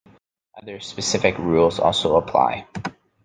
[0.59, 2.65] Other specific rules also apply.